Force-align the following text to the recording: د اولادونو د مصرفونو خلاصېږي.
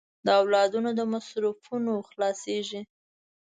د 0.25 0.27
اولادونو 0.41 0.89
د 0.99 1.01
مصرفونو 1.13 1.93
خلاصېږي. 2.09 2.81